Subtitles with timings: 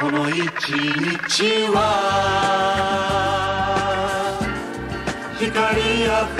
[0.00, 1.78] この一日は
[5.38, 6.39] 光あふ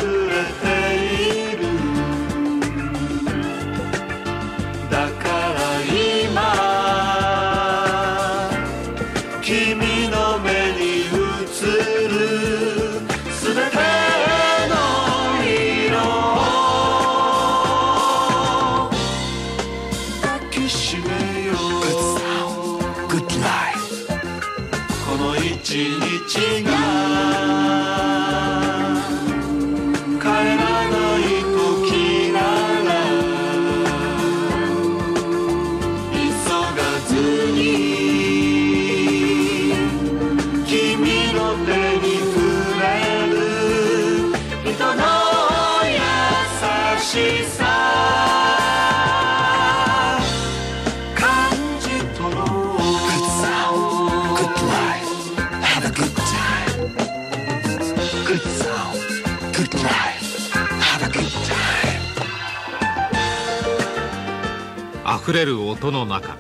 [65.31, 66.37] 溢れる音の中。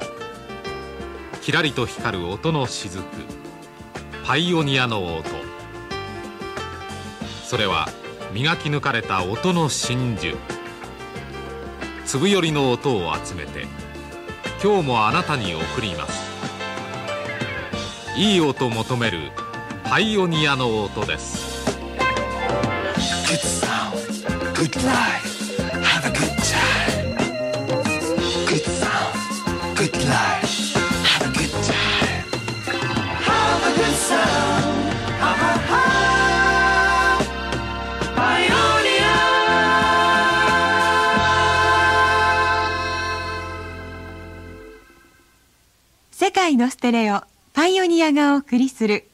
[1.42, 3.04] きらりと光る音の雫。
[4.26, 5.28] パイオニアの音。
[7.44, 7.88] それは
[8.32, 10.36] 磨き抜かれた音の真珠。
[12.04, 13.68] 粒よりの音を集めて
[14.60, 16.28] 今日もあなたに送ります。
[18.18, 19.30] いい音求める
[19.84, 21.78] パイオニアの音です。
[46.59, 47.21] のステレオ
[47.53, 49.05] パイオニアがお送りする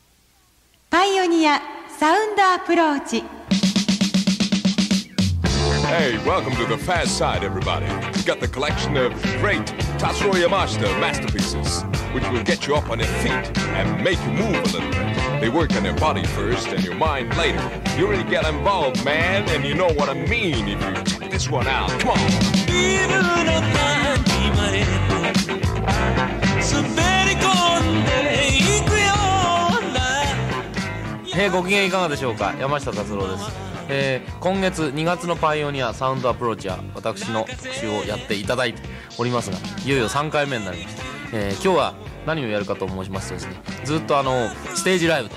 [0.89, 1.61] パイオニア
[1.97, 3.23] サウンドアプローチ
[5.87, 7.85] Hey, welcome to the Fast Side, everybody.
[8.15, 9.65] We got the collection of great
[9.97, 14.55] Tatsuro Yamashita masterpieces, which will get you up on your feet and make you move
[14.55, 15.41] a little bit.
[15.41, 17.61] They work on your body first and your mind later.
[17.97, 21.49] You really get involved, man, and you know what I mean if you check this
[21.49, 21.89] one out.
[21.99, 22.41] Come on.
[31.38, 32.54] えーご機嫌いかがでしょうか？
[32.58, 33.44] 山下達郎です、
[33.88, 38.82] えー今月2月のパイオニアサウンドアプローチは私の特集をやっていただいて
[39.18, 41.94] おりますがいよいよ3回目になりました、えー今日は
[42.26, 43.54] 何をやるかと申しますとですね
[43.84, 45.28] ずっとあのステージライブ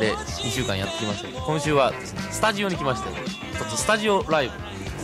[0.00, 1.28] で2週間やってきました。
[1.28, 4.52] けど今週はですねスタジオに来ましてちょっとスタジオライブ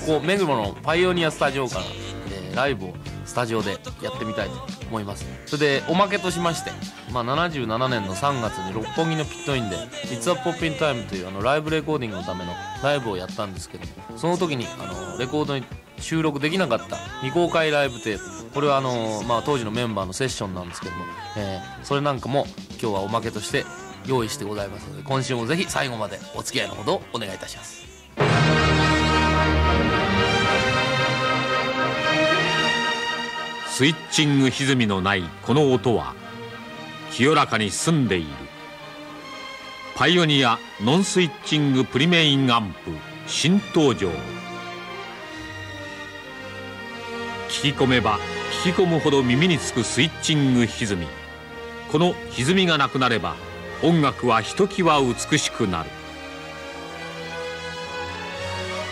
[0.06, 1.84] ここ目黒のパイオニアスタジオから、
[2.32, 2.94] えライブを
[3.30, 4.54] スタジオでやってみたいと
[4.88, 5.24] 思います。
[5.46, 6.72] それでおまけとしまして、
[7.12, 9.76] まあ、77年の3月に六本木のピットインで
[10.10, 12.52] 「It's a Poppin' Time」というあのライブレコーディングのための
[12.82, 15.64] ライブをやったんですけどもその時にあのレコードに
[16.00, 21.04] 収録できなかった未公開ライブテープこれはあの、まあ、当時のメンバーのセッションなんですけども、
[21.36, 22.46] えーそれなんかも
[22.82, 23.64] 今日はおまけとして
[24.06, 28.89] 用意してございますので今週もぜひ最後までお付き合いのほどお願いいたします。
[33.80, 36.14] スイッチング歪みのないこの音は
[37.12, 38.28] 清らかに澄んでいる。
[39.94, 42.90] パイオニアノンスイッチングプリメインアンプ
[43.26, 44.10] 新登場。
[47.48, 48.18] 聞き込めば
[48.64, 51.06] 聞き込むほど耳につくスイッチング歪み。
[51.90, 53.34] この歪みがなくなれば
[53.82, 55.90] 音楽はひときわ美しくなる。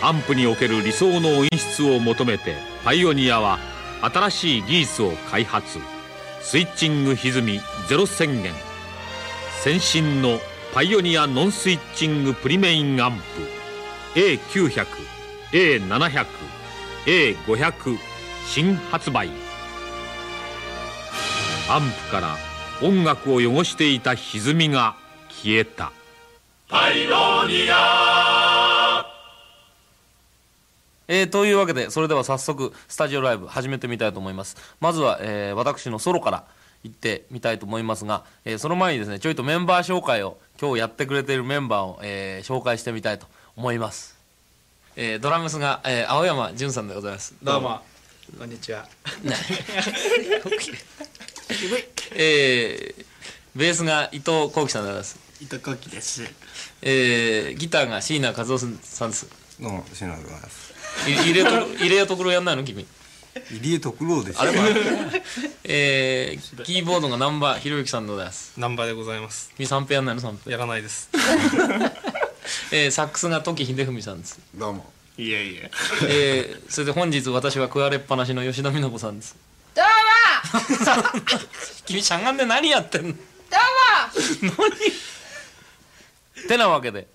[0.01, 3.68] アンプにおける理想の音質を求めてパイオニアは
[4.01, 5.79] 新しい技術を開発。
[6.41, 8.53] スイッチング歪みゼロ宣言。
[9.61, 10.39] 先進の
[10.73, 13.21] パイオニアノンスイッチングプリメインアンプ。
[14.19, 14.85] A900、
[15.51, 16.25] A700、
[17.05, 17.97] A500
[18.45, 19.29] 新発売。
[21.69, 22.37] アンプから
[22.81, 24.95] 音楽を汚していた歪みが
[25.29, 25.91] 消えた。
[26.67, 28.38] パイオニア。
[31.11, 34.55] えーというわけでそれでは早速スタジオライブ始めてみたいと思います。
[34.79, 36.43] まずは、えー私のソロから
[36.83, 43.25] 行ってみたいと思いますが、えーその前にですねちょいとメンバー紹介を今日やってくれているメンバーを、えー紹介してみたいと
[43.57, 44.15] 思います、
[44.95, 47.33] えードラムスが、えー青山淳さんでございます。
[47.41, 47.81] どうも。
[48.37, 48.87] こんにちは。
[52.13, 53.05] えー
[53.55, 56.23] ベースが伊藤幸喜さんでございます、伊藤幸喜です。
[56.83, 58.67] えーギターが椎名和夫さ
[59.07, 59.27] んです。
[59.59, 60.68] どうも、篠原でございます。
[61.07, 62.85] い入れと入れやところやんないの君。
[63.51, 64.39] 入江徳郎でしょ。
[65.63, 68.59] えー、キーボードが南波ひろゆきさんでございます。
[68.59, 69.51] ナンバーでございます。
[69.55, 71.09] 君三平やんないの三平やらないです。
[72.71, 74.39] えー、サックスが時秀文さんです。
[74.55, 74.91] どうも。
[75.17, 75.71] いえいえ。
[76.07, 79.35] えー、それで本日私は食われっぱなしの吉田美奈子さんです。
[79.75, 79.89] どうも。
[81.85, 83.13] 君しゃがんで何やってんの？
[83.13, 83.19] ど
[84.41, 84.53] うも。
[86.35, 86.47] 何？
[86.47, 87.07] てなわけで、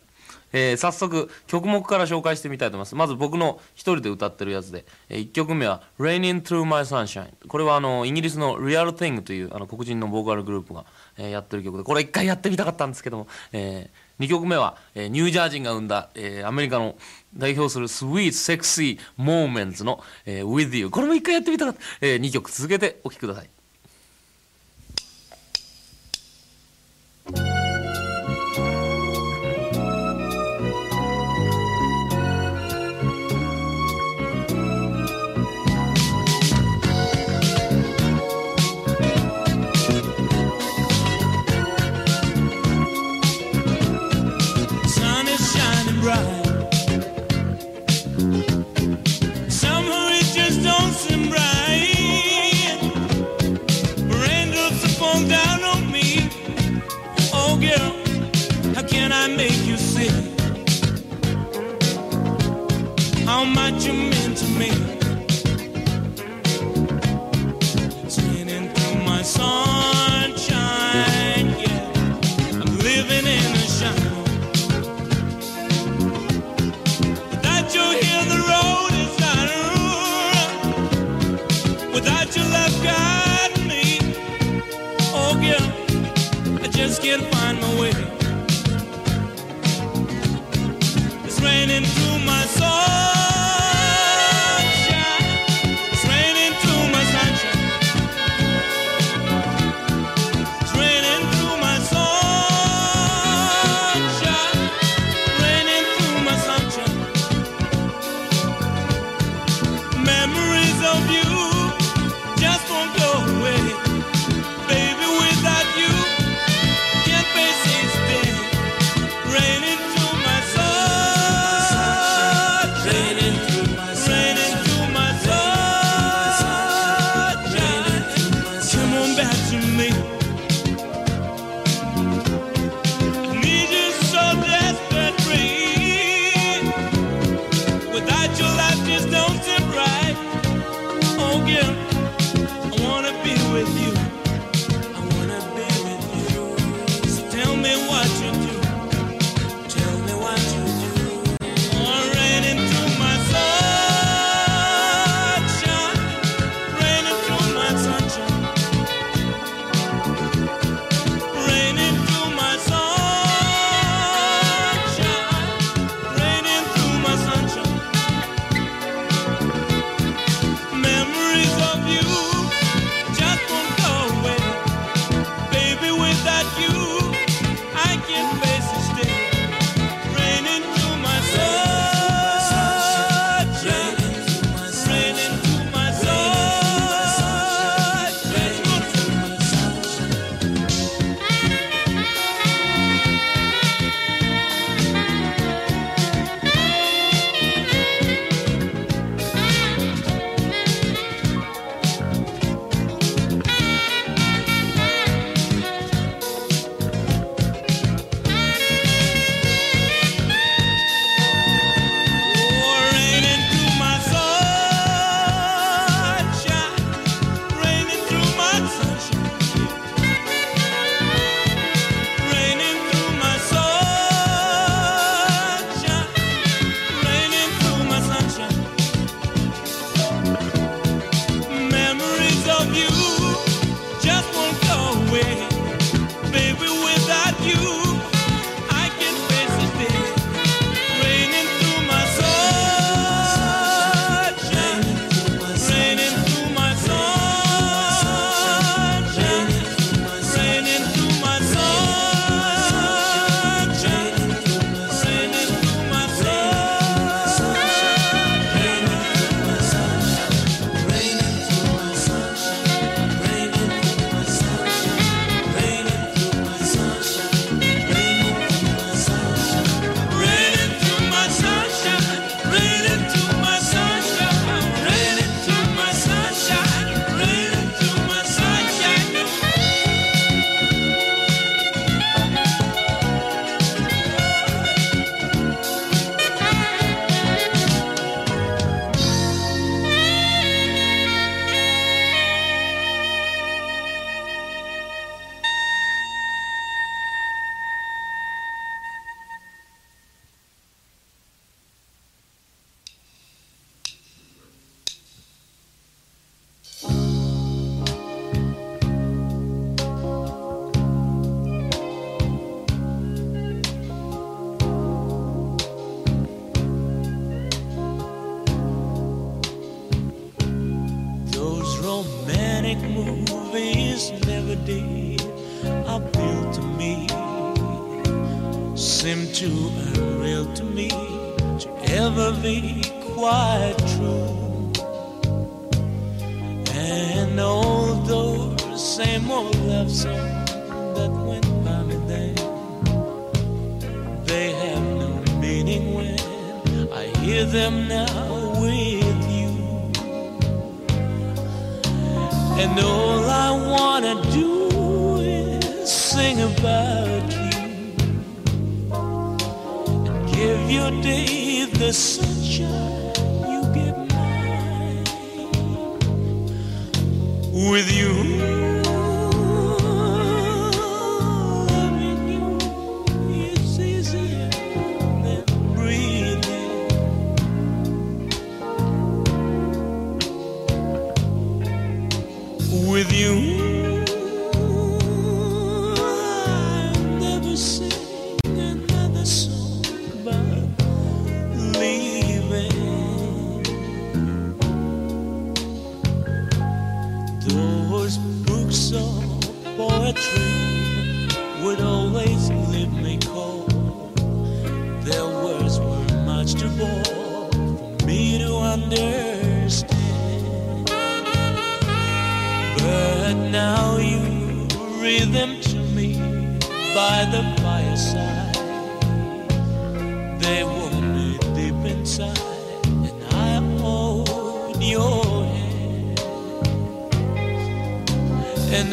[0.55, 2.95] えー早速曲目から紹介してみたいと思います。
[2.95, 10.85] まず僕の一人で歌ってるやつで、え1曲目は「Raining Through My Sunshine」これはあのイギリスの Real Thing というあの黒人のボーカルグループが、
[11.19, 13.91] えーやってる曲でこれ一回やってみたかったんですけども、え
[14.21, 16.95] 2曲目は、えーニュージャージーが生んだ、えーアメリカの
[17.37, 23.54] 代表する Sweet Sexy Moments の、えー With You これも一回やってみたかった、え2曲続けてお聴きください。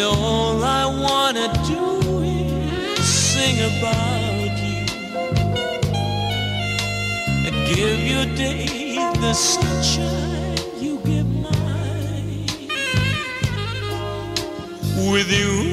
[0.04, 4.86] All I wanna do is sing about you
[7.48, 12.48] and give your day the sunshine you give mine.
[15.12, 15.71] With you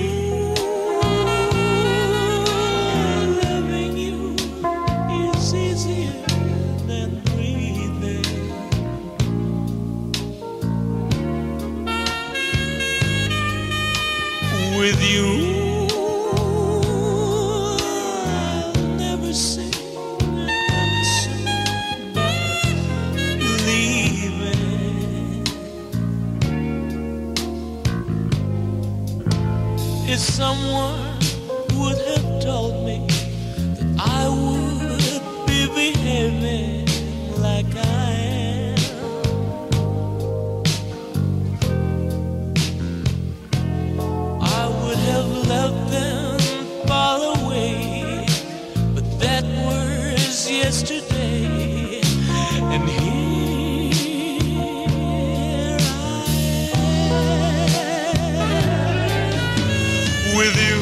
[60.38, 60.77] with you.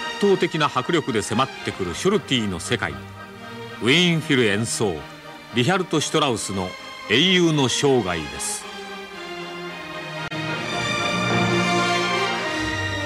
[0.00, 2.92] 圧倒的な迫力で迫ってくるショルティの世界
[3.82, 4.94] ウィーンフィル演奏
[5.54, 6.70] リヒャルト・シュトラウスの
[7.10, 8.64] 「英雄の生涯」です。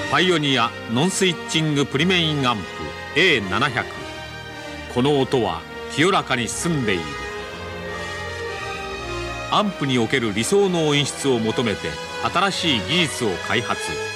[0.09, 2.63] パイオニアノンスイッチングプリメインアンプ
[3.19, 3.83] A700
[4.93, 5.61] この音は
[5.91, 7.03] 清らかに澄んでいる。
[9.51, 11.89] アンプにおける理想の音質を求めて
[12.33, 14.14] 新しい技術を開発。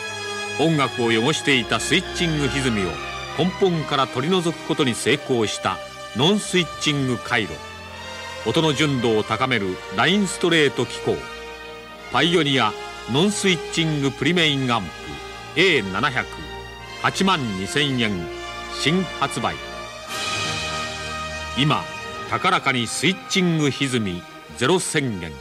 [0.60, 2.92] 音楽を汚していたスイッチング歪みを
[3.38, 5.78] 根本から取り除くことに成功した
[6.18, 7.54] ノンスイッチング回路。
[8.46, 11.16] 音の純度を高めるラインストレート機構。
[12.12, 12.74] パイオニア
[13.12, 14.88] ノンスイッチングプリメインアンプ。
[15.56, 18.12] A7008 万2000円
[18.74, 19.56] 新発売。
[21.58, 21.84] 今
[22.30, 24.22] 高らかにスイッチング歪み
[24.58, 25.32] ゼロ宣言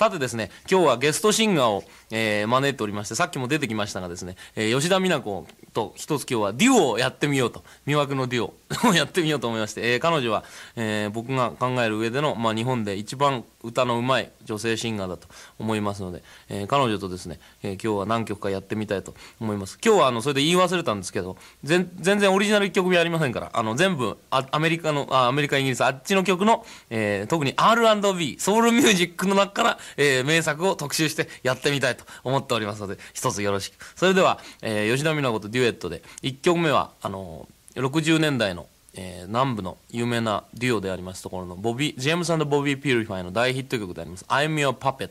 [0.00, 8.54] さてですね今日はゲストシンガーを、えー招いておりましてさっきも出てきましたがですね、えー吉田美奈子と一つ今日はデュオをやってみようと魅惑のデュオ
[8.88, 10.44] をやってみようと思いまして、えー彼女は、
[10.76, 19.78] えー僕が考える上での、まあ、日本で一番歌のうまい女性シンガーだと思いますので、えー彼女とですね、えー今日は何曲かやってみたいと思います。
[19.84, 33.84] 今日はあのそれで言い忘れたんですけど全然オリジナル曲目ありませんからあの全部あアメリカのあアメリカイギリスあっちの曲の、えー特に R&B ソウルミュージックの中から、えー名作を特集してやってみたいと思っておりますので一つよろしく。
[33.96, 45.10] それでは、えー吉田美奈子とデュエットで1曲目はあの60年代のえー南部の有名なデュオでありますところのボビージェームスボビー・ピューリファイの大ヒット曲であります「I'm Your Puppet」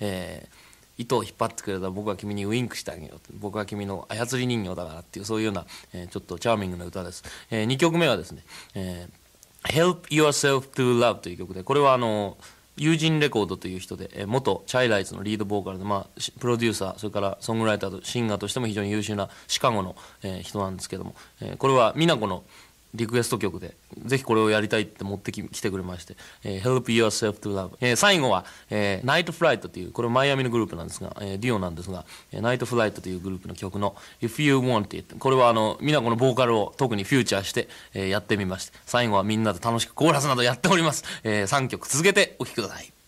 [0.00, 0.64] えー
[0.96, 8.44] 糸を引っ張ってくれたら僕は君にウインクしてあげよう僕は君の操り人形だからっていうそういうような、えーちょっとチャーミングな歌です、え2曲目はですね、
[8.74, 9.24] えー
[9.64, 12.36] Help Yourself to Love という曲でこれはあの
[12.76, 22.44] 友人レコードという人で、えー元チャイライズのリードボーカルで、まあ、プロデューサーそれからソングライターとシンガーとしても非常に優秀なシカゴの、えー人なんですけども、えーこれは美奈子の
[22.94, 43.03] リクエスト曲でぜひこれをやりたいって持ってき来てくれまして「えー Help Yourself to Love」えー最後は、えー、Night Flight というこれマイアミのグループなんですが、えーデュオなんですが、えー、Night Flight というグループの曲の「If You Want It」これはあの美奈子のボーカルを特にフューチャーして、えーやってみまして最後はみんなで楽しくコーラスなどやっております、え3曲続けてお聴きください。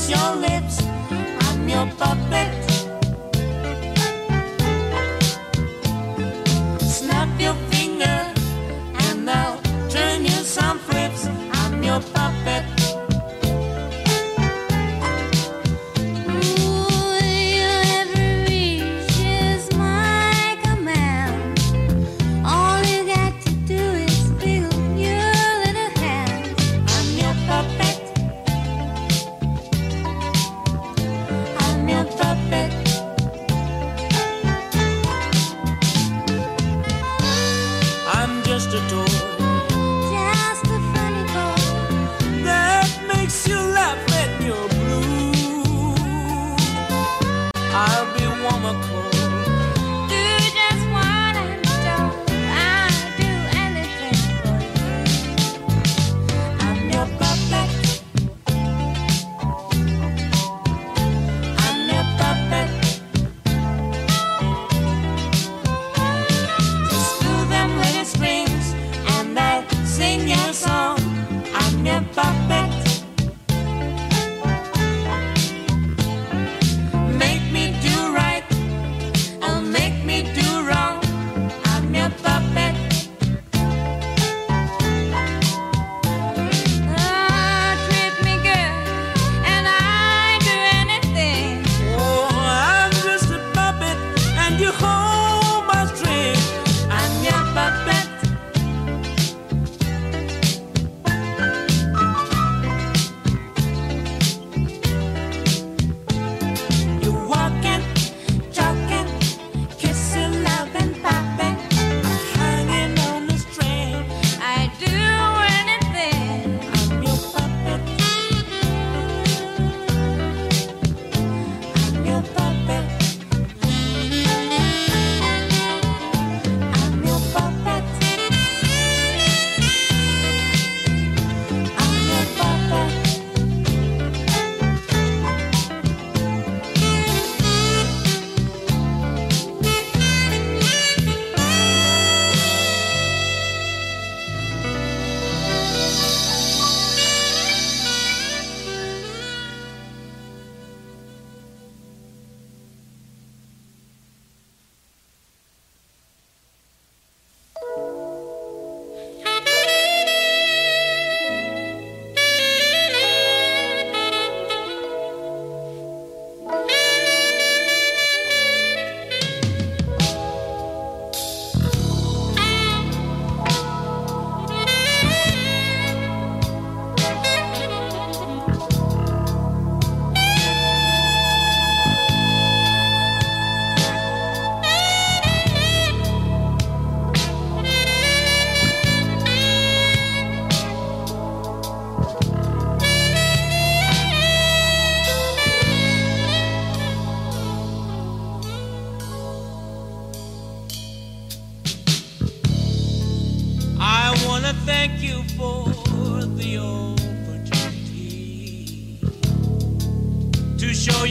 [0.00, 0.82] Kiss your lips.
[1.40, 2.49] I'm your puppet.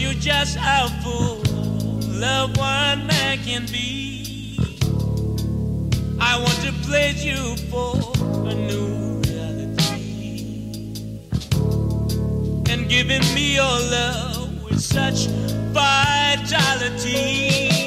[0.10, 1.44] you just a fool,
[2.20, 4.58] love one man can be.
[6.20, 7.96] I want to pledge you for
[8.48, 10.94] a new reality.
[12.72, 15.28] And giving me your love with such
[15.74, 17.79] vitality.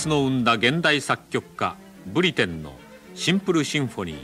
[0.00, 2.72] スの生んだ現代作曲家ブリテンの
[3.14, 4.16] シンプルシンフォニー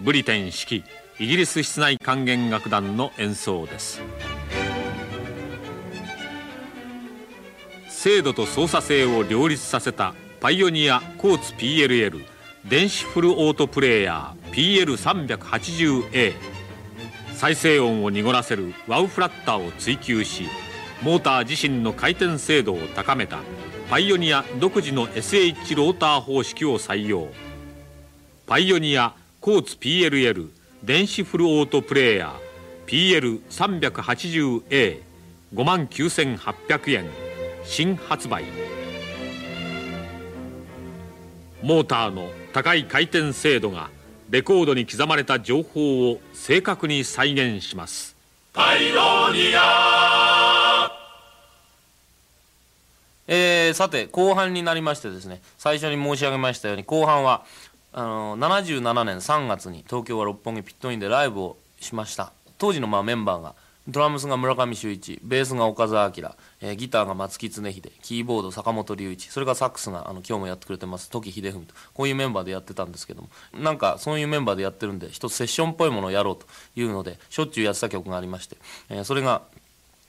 [0.00, 0.84] ブリテン指揮
[1.18, 4.02] イギリス室内管弦楽団の演奏です。
[7.88, 12.22] 精度と操作性を両立させたパイオニアコーツ PLL
[12.68, 16.34] 電子フルオートプレーヤー PL380A
[17.32, 20.48] 再生音を濁らせるワウフラッターを追求し
[21.02, 23.38] モーター自身の回転精度を高めた
[23.88, 27.28] パイオニア独自の SH ローター方式を採用。
[28.46, 30.50] パイオニアコーツ PLL
[30.84, 37.06] 電子フルオートプレーヤー PL380A5 万9800円
[37.64, 38.44] 新発売。
[41.62, 43.88] モーターの高い回転精度が
[44.28, 48.14] レコードに刻まれた情報を正確に再現します。
[53.28, 57.44] えーさて後半になりましてですね最初に申し上げましたように後半は
[57.92, 62.32] あの77年3月に東京は六本木ピットインでライブをしました。
[62.58, 63.54] 当時のまあメンバーが
[63.86, 78.56] ドラムスが村上秀一ベースが岡澤明、えーギターが松木常秀キーボード坂本龍一それからサックスがあの今日もやってくれてます時秀文とこういうメンバーでやってたんですけどもなんかそういうメンバーでやってるんで一つセッションっぽいものをやろうというのでしょっちゅうやってた曲がありまして、
[78.90, 79.40] えーそれが、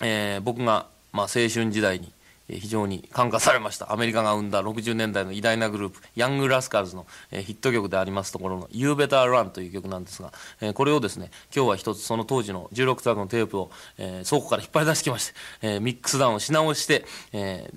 [0.01, 2.11] えー僕が、まあ、青春時代に
[2.49, 3.93] 非常に感化されました。
[3.93, 10.31] アメリカが生んだ60年代の偉大なグループヤング・ラスカルズの、ヒット曲でありますところの「You Better Run」という曲なんですが、
[10.73, 17.05] これをですね今日は一つその当時の16作のテープを、倉庫から引っ張り出してきまして、ミックスダウンをし直して、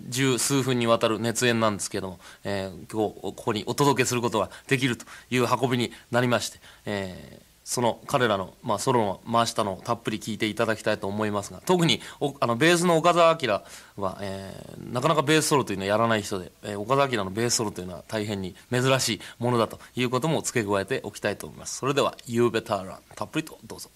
[0.08, 12.00] 十数分にわたる熱演なんですけども、今日ここにお届けすることができるという運びになりまして、えーその彼らの、まあ、ソロの回したのをたっぷり聞いていただきたいと思いますが特に
[12.40, 13.48] あのベースの岡澤明
[13.96, 23.90] は、えーなかなかベースソロというのはやらない人で、えー岡澤明のベースソロというのは大変に珍しいものだということも付け加えておきたいと思いますそれでは「You Better Run」たっぷりとどうぞ。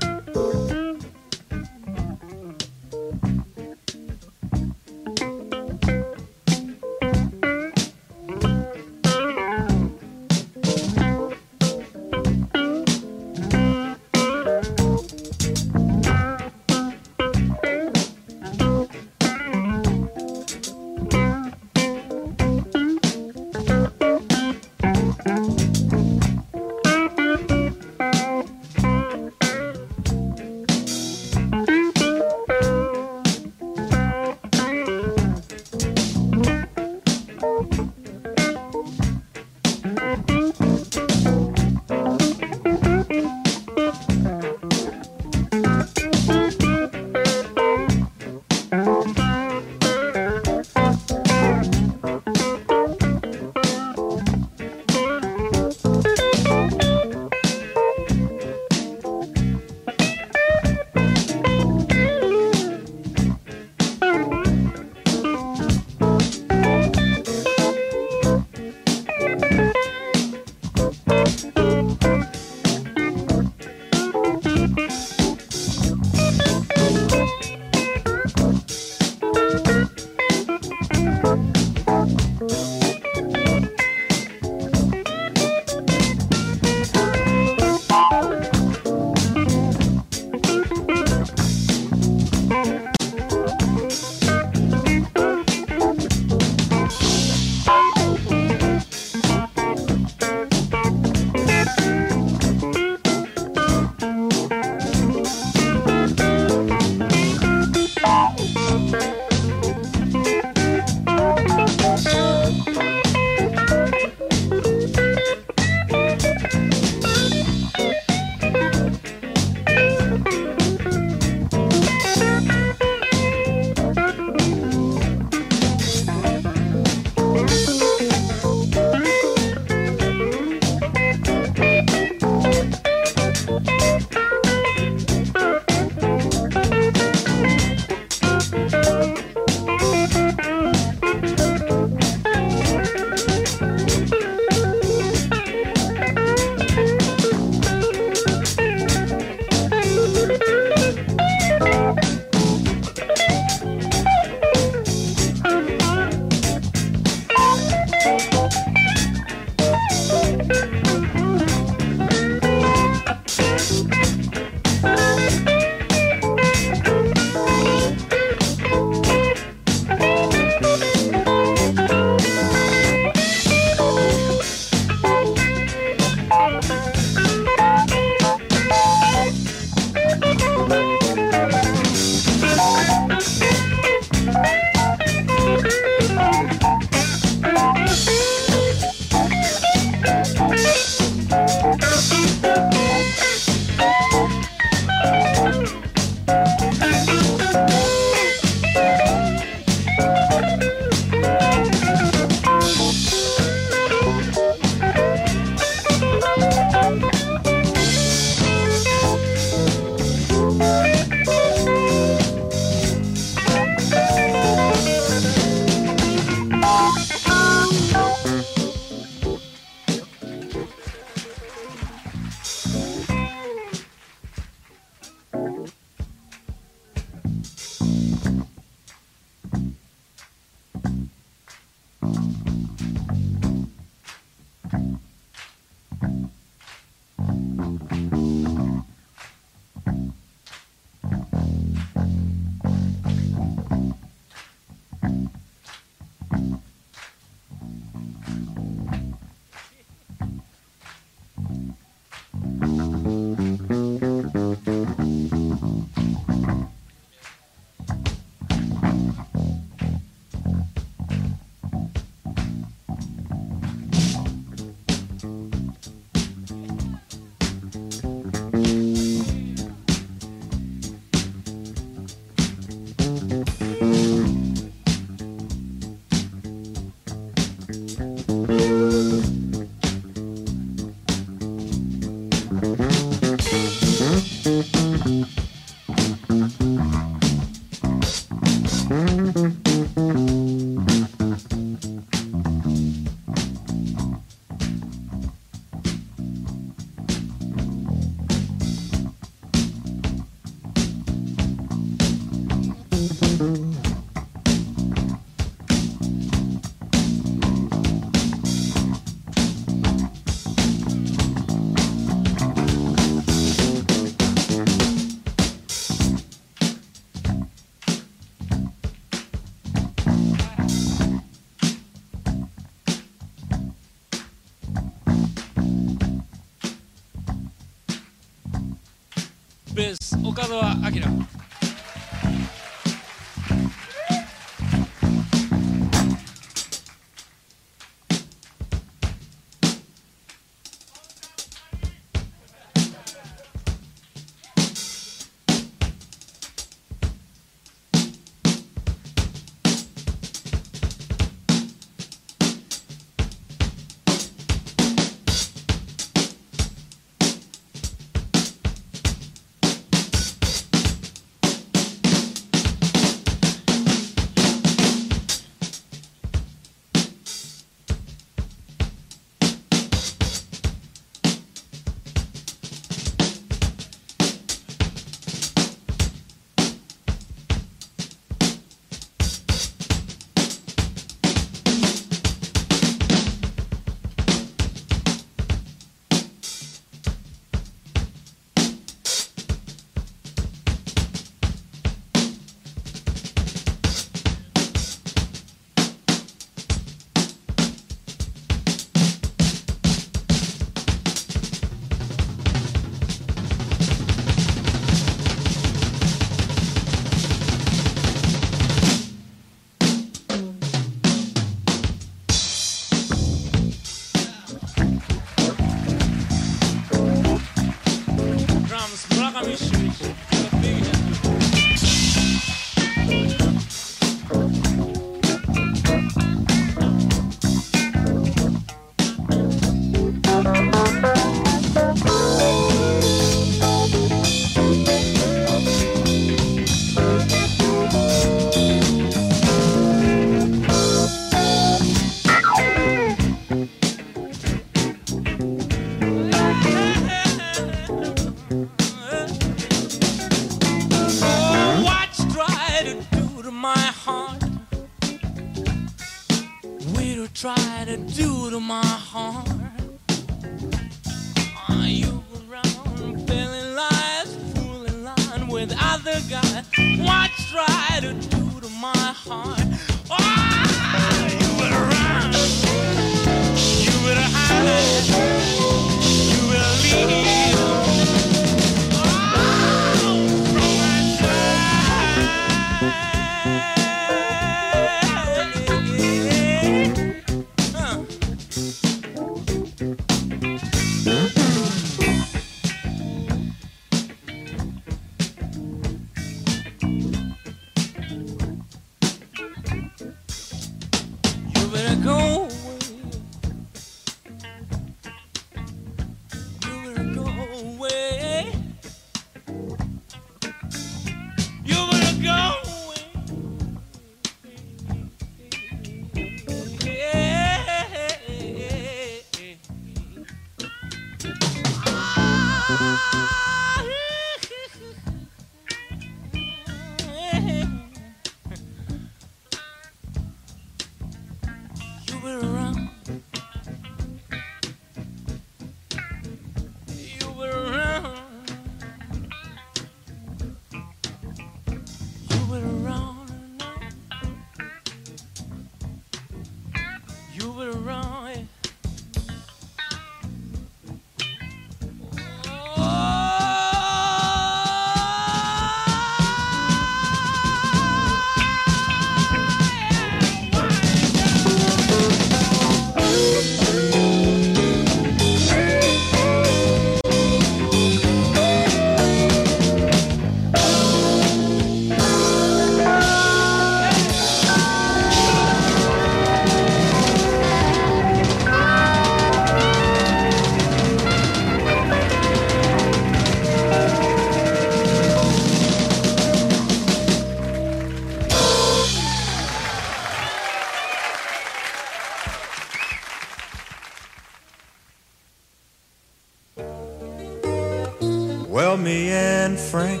[598.86, 600.00] Well, me and Frank,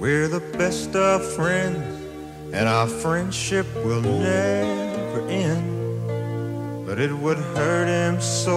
[0.00, 1.76] we're the best of friends,
[2.50, 6.86] and our friendship will never end.
[6.86, 8.56] But it would hurt him so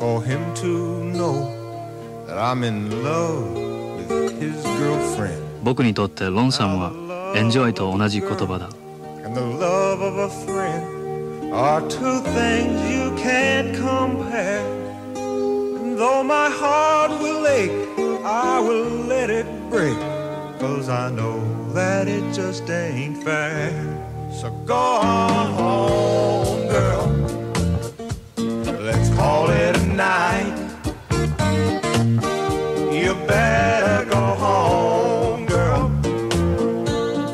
[0.00, 1.36] for him to know
[2.26, 3.52] that I'm in love
[4.08, 5.42] with his girlfriend.
[5.62, 8.70] 僕にとってロンサムはエンジョイと同じ言葉だ
[9.22, 14.64] And the love of a friend are two things you can't compare.
[15.14, 17.87] And though my heart will ache,
[18.29, 19.97] I will let it break.
[20.59, 21.41] Cause I know
[21.73, 23.71] that it just ain't fair.
[24.31, 27.07] So go on home, girl.
[28.79, 30.53] Let's call it a night.
[32.93, 35.89] You better go home, girl.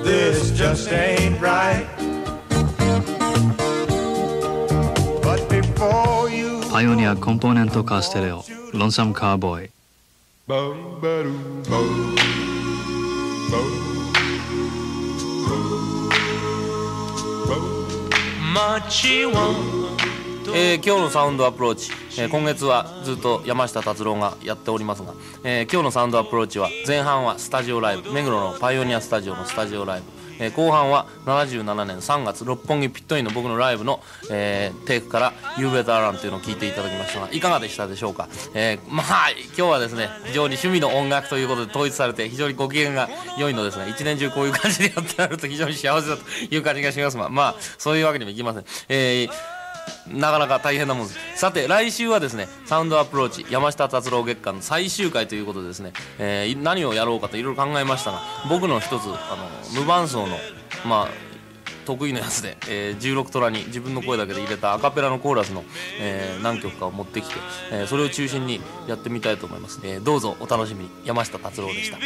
[0.02, 1.86] This just ain't right.
[5.56, 5.66] You
[9.46, 9.75] パイ
[10.48, 12.30] オニアコンポーネントカーステレオロンサムカーボーイ Boom, ba-doom, boom.
[17.48, 17.74] Boom.
[18.54, 19.96] Machi one.
[20.54, 30.06] えー今日のサウンドアプローチ、えー今月はずっと山下達郎がやっておりますが、えー今日のサウンドアプローチは前半はスタジオライブ目黒のパイオニアスタジオのスタジオライブ、
[30.40, 46.24] えー後半は77年3月六本木ピットインの僕のライブの、えーテイクから「You Better Run」というのを聞いていただきましたがいかがでしたでしょうか、えーまあ今日はですね非常に趣味の音楽ということで統一されて非常にご機嫌が良いのですが一年中こういう感じでやってられると非常に幸せだと
[46.54, 49.55] いう感じがしますがまあそういうわけにもいきません、えー
[50.08, 51.20] なかなか大変なもんです。
[51.36, 59.36] さて来週はですねサウンドアプローチ山下達郎月間の最終回ということでですね、えー何をやろうかといろいろ考えましたが僕の一つあ
[59.76, 60.38] の無伴奏の
[60.88, 61.08] まあ
[61.86, 65.64] 得意なやつで、えー16トラに自分の声だけで入れたアカペラのコーラスの、
[66.00, 67.36] えー何曲かを持ってきて、
[67.72, 70.90] えーそれを中心にやってみたいと思います、えーどうぞお楽しみに。
[71.04, 71.98] 山下達郎でした。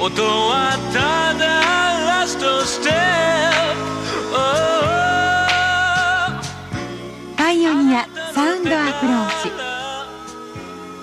[0.00, 4.32] 音はただラストステップ。
[4.34, 5.01] パ
[7.52, 9.50] イオニアサウンドアプローチ。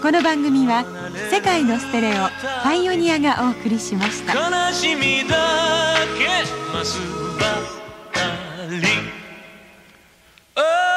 [0.01, 0.83] この番組は
[1.29, 2.29] 世界のステレオ
[2.63, 4.33] パイオニアがお送りしました。
[4.33, 5.35] 悲しみだ
[6.17, 6.27] け
[6.73, 6.97] ます
[7.37, 7.45] ば
[8.11, 8.25] か
[8.67, 8.77] り。
[10.55, 10.88] Oh!